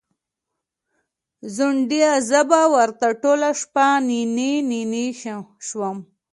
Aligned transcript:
ځونډیه! 1.55 2.11
زه 2.29 2.39
به 2.49 2.61
ورته 2.75 3.07
ټوله 3.21 3.49
شپه 3.61 3.87
نینې 4.07 4.53
نینې 4.69 5.05
شوم 5.67 5.97